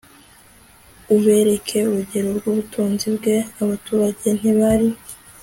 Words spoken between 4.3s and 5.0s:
ntibari